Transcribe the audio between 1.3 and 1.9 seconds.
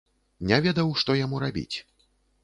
рабіць.